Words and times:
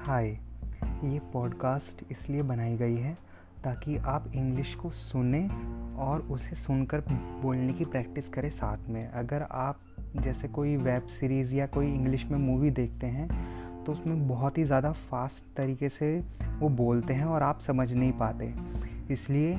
हाय, 0.00 0.28
ये 1.04 1.18
पॉडकास्ट 1.32 2.02
इसलिए 2.10 2.42
बनाई 2.42 2.76
गई 2.76 2.96
है 2.96 3.12
ताकि 3.64 3.96
आप 3.96 4.30
इंग्लिश 4.34 4.74
को 4.74 4.90
सुने 4.90 5.42
और 6.02 6.20
उसे 6.30 6.56
सुनकर 6.56 7.00
बोलने 7.42 7.72
की 7.72 7.84
प्रैक्टिस 7.84 8.28
करें 8.28 8.48
साथ 8.50 8.88
में। 8.88 9.06
अगर 9.08 9.42
आप 9.42 9.80
जैसे 10.16 10.48
कोई 10.48 10.76
वेब 10.76 11.06
सीरीज़ 11.10 11.54
या 11.54 11.66
कोई 11.66 11.86
इंग्लिश 11.86 12.24
में 12.24 12.38
मूवी 12.38 12.70
देखते 12.70 13.06
हैं 13.06 13.28
तो 13.84 13.92
उसमें 13.92 14.26
बहुत 14.28 14.58
ही 14.58 14.64
ज़्यादा 14.64 14.92
फास्ट 15.10 15.54
तरीके 15.56 15.88
से 15.88 16.18
वो 16.58 16.68
बोलते 16.78 17.14
हैं 17.14 17.24
और 17.24 17.42
आप 17.42 17.60
समझ 17.60 17.92
नहीं 17.92 18.12
पाते। 18.12 18.52
इसलिए 19.12 19.54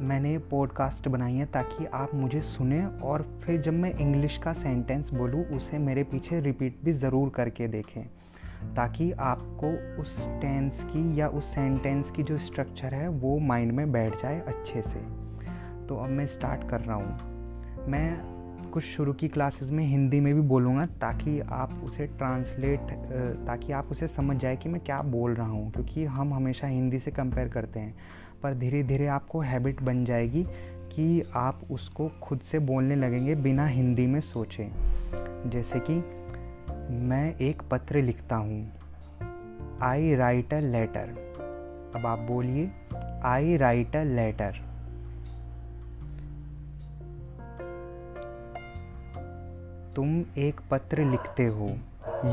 मैंने 0.00 0.38
पॉडकास्ट 0.50 1.08
बनाई 1.08 1.34
है 1.34 1.46
ताकि 1.46 1.86
आप 1.86 2.14
मुझे 2.14 2.40
सुने 2.42 2.86
और 2.86 3.28
फिर 3.44 3.60
जब 3.60 3.72
मैं 3.72 3.92
इंग्लिश 3.92 4.38
का 4.38 4.52
सेंटेंस 4.52 5.12
बोलूँ, 5.12 5.44
उसे 5.46 5.78
मेरे 5.78 6.02
पीछे 6.04 6.40
रिपीट 6.40 6.84
भी 6.84 6.92
ज़रूर 6.92 7.28
करके 7.28 7.68
देखें। 7.68 8.04
ताकि 8.76 9.10
आपको 9.12 9.70
उस 10.02 10.18
टेंस 10.40 10.84
की 10.84 11.20
या 11.20 11.28
उस 11.28 11.54
सेंटेंस 11.54 12.10
की 12.10 12.22
जो 12.22 12.38
स्ट्रक्चर 12.38 12.94
है, 12.94 13.08
वो 13.08 13.38
माइंड 13.38 13.72
में 13.72 13.90
बैठ 13.92 14.22
जाए 14.22 14.40
अच्छे 14.40 14.82
से। 14.82 14.98
तो 15.86 15.96
अब 15.96 16.10
मैं 16.10 16.26
स्टार्ट 16.26 16.68
कर 16.68 16.80
रहा 16.80 16.96
हूँ। 16.96 17.86
मैं 17.88 18.70
कुछ 18.72 18.84
शुरू 18.84 19.12
की 19.12 19.28
क्लासेस 19.28 19.70
में 19.70 19.84
हिंदी 19.86 20.20
में 20.20 20.34
भी 20.34 20.40
बोलूँगा 20.40 20.86
ताकि 21.00 21.38
आप 21.40 21.80
उसे 21.84 22.06
ट्रांसलेट 22.06 22.90
ताकि 23.46 23.72
आप 23.72 23.90
उसे 23.90 24.08
समझ 24.08 24.36
जाए 24.36 24.56
कि 24.56 24.68
मैं 24.68 24.80
क्या 24.80 25.00
बोल 25.02 25.34
रहा 25.34 25.46
हूँ, 25.46 25.70
क्योंकि 25.72 26.04
हम 26.04 26.34
हमेशा 26.34 26.66
हिंदी 26.66 26.98
से 26.98 27.10
कंपेयर 27.10 27.48
करते 27.48 27.80
हैं। 27.80 27.94
पर 28.42 28.54
धीरे 28.54 28.82
धीरे 28.82 29.06
आपको 29.06 29.40
हैबिट 29.40 29.82
बन 29.82 30.04
जाएगी 30.04 30.44
कि 30.90 31.22
आप 31.34 31.60
उसको 31.70 32.10
खुद 32.22 32.40
से 32.40 32.58
बोलने 32.58 32.96
लगेंगे 32.96 33.34
बिना 33.34 33.66
हिंदी 33.66 34.06
में 34.06 34.20
सोचें। 34.20 35.50
जैसे 35.50 35.80
कि 35.80 35.94
मैं 36.90 37.36
एक 37.36 37.62
पत्र 37.62 38.00
लिखता 38.02 38.36
हूँ। 38.36 38.72
आई 39.82 40.14
राइट 40.14 40.54
अ 40.54 40.58
लेटर 40.60 41.10
अब 41.96 42.06
आप 42.06 42.18
बोलिए 42.18 42.70
आई 43.24 43.56
राइट 43.56 43.96
अ 43.96 44.02
लेटर 44.04 44.60
तुम 49.96 50.24
एक 50.38 50.60
पत्र 50.70 51.04
लिखते 51.04 51.46
हो। 51.46 51.70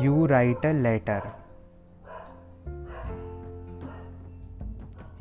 You 0.03 0.25
write 0.25 0.65
a 0.65 0.71
letter 0.71 1.31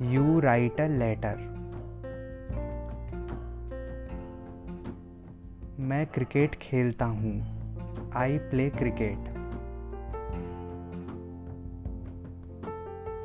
you 0.03 0.41
write 0.41 0.81
a 0.81 0.86
letter 0.89 1.48
मैं 5.81 6.06
क्रिकेट 6.06 6.55
खेलता 6.55 7.05
हूँ। 7.05 7.59
I 8.14 8.39
play 8.39 8.70
cricket 8.70 9.28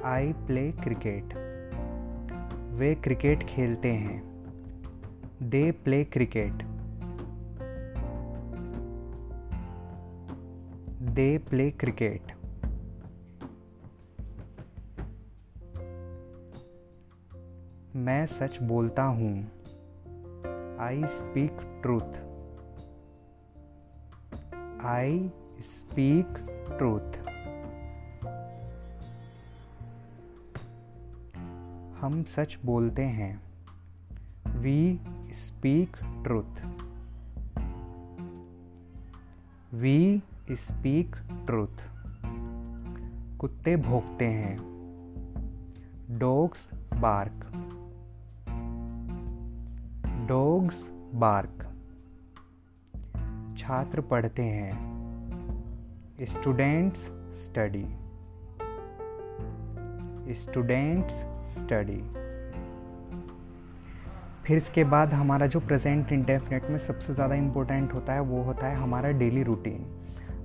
I 0.03 0.33
play 0.33 0.71
cricket 0.71 1.33
way 2.71 2.95
cricket 2.95 3.43
खेलते 3.43 3.91
हैं। 3.91 4.21
They 5.43 5.71
play 5.71 6.03
cricket. 6.03 6.63
They 11.01 11.37
play 11.37 11.71
cricket. 11.71 12.31
मैं 17.95 18.25
सच 18.25 18.61
बोलता 18.61 19.03
हूँ। 19.03 19.47
I 20.79 21.03
speak 21.05 21.79
truth 21.81 22.34
I 24.83 25.31
speak 25.59 26.27
truth 26.69 27.17
हम 32.01 32.23
सच 32.23 32.57
बोलते 32.65 33.01
हैं। 33.01 33.41
We 34.47 34.99
speak 35.31 35.97
truth 36.03 36.61
we 39.73 40.21
speak 40.51 41.15
truth 41.45 41.83
कुत्ते 43.39 43.75
भोंकते 43.75 44.25
हैं। 44.25 44.57
डॉग्स 46.09 46.69
बार्क 46.73 47.45
डॉग्स 50.27 50.89
बार्क 51.15 51.64
छात्र 53.65 54.01
पढ़ते 54.01 54.41
हैं। 54.41 56.25
स्टूडेंट्स 56.25 56.99
स्टडी 57.45 57.85
स्टूडेंट्स 60.33 61.13
स्टडी 61.53 61.97
फिर 64.43 64.57
इसके 64.57 64.83
बाद 64.83 65.13
हमारा 65.13 65.47
जो 65.47 65.59
प्रेजेंट 65.59 66.11
इंडेफिनेट 66.11 66.69
में 66.69 66.77
सबसे 66.77 67.13
ज़्यादा 67.13 67.35
इम्पोर्टेंट 67.35 67.93
होता 67.93 68.13
है, 68.13 68.19
वो 68.21 68.41
होता 68.41 68.67
है 68.67 68.75
हमारा 68.75 69.11
डेली 69.11 69.43
रूटीन 69.43 69.85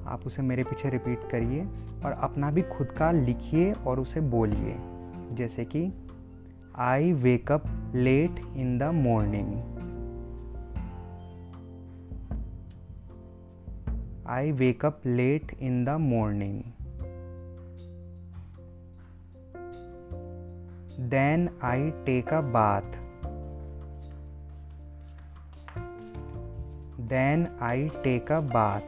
आप 0.07 0.27
उसे 0.27 0.43
मेरे 0.43 0.65
पीछे 0.65 0.91
रिपीट 0.91 1.29
करिए 1.31 1.65
और 2.05 2.13
अपना 2.13 2.51
भी 2.51 2.63
खुद 2.63 2.87
का 2.87 3.11
लिखिए 3.11 3.73
और 3.73 4.01
उसे 4.01 4.21
बोलिए। 4.21 4.77
जैसे 5.33 5.65
कि 5.65 5.93
I 6.79 7.13
wake up 7.13 7.65
late 7.95 8.41
in 8.57 8.79
the 8.79 8.83
morning 8.83 9.80
I 14.33 14.53
wake 14.59 14.85
up 14.85 14.99
late 15.05 15.53
in 15.59 15.85
the 15.85 15.99
morning. 15.99 16.73
Then 21.15 21.51
I 21.61 21.93
take 22.07 22.31
a 22.31 22.41
bath. 22.41 22.85
Then 27.09 27.51
I 27.61 27.91
take 28.05 28.31
a 28.31 28.41
bath. 28.41 28.85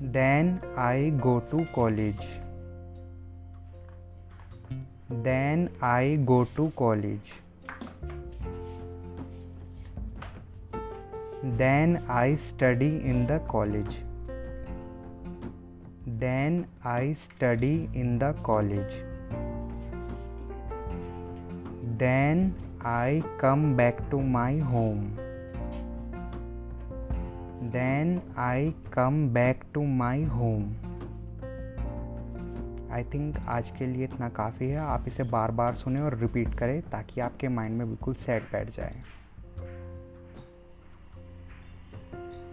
Then 0.00 0.62
I 0.76 1.12
go 1.26 1.40
to 1.50 1.66
college. 1.74 2.24
Then 5.10 5.70
I 5.82 6.20
go 6.24 6.44
to 6.54 6.72
college. 6.76 7.36
Then 11.42 12.02
I 12.08 12.34
study 12.34 13.00
in 13.04 13.24
the 13.28 13.38
college. 13.48 13.96
Then 16.04 16.66
I 16.84 17.14
study 17.14 17.88
in 17.94 18.18
the 18.18 18.32
college. 18.42 18.92
Then 21.96 22.56
I 22.80 23.22
come 23.38 23.76
back 23.76 24.10
to 24.10 24.20
my 24.20 24.58
home. 24.58 25.16
Then 27.70 28.20
I 28.36 28.74
come 28.90 29.28
back 29.28 29.72
to 29.74 29.84
my 29.84 30.24
home. 30.24 30.74
I 32.92 33.04
think 33.14 33.36
आज 33.48 33.70
के 33.78 33.86
लिए 33.86 34.04
इतना 34.04 34.28
काफ़ी 34.36 34.68
है 34.68 34.76
आप 34.80 35.04
इसे 35.08 35.22
बार 35.30 35.50
बार 35.60 35.74
सुने 35.74 36.00
और 36.00 36.18
रिपीट 36.18 36.54
करें 36.58 36.80
ताकि 36.90 37.20
आपके 37.20 37.48
माइंड 37.48 37.76
में 37.78 37.86
बिल्कुल 37.86 38.14
सेट 38.26 38.42
बैठ 38.52 38.70
जाए 38.76 39.02
Thank 42.10 42.32
you. 42.32 42.47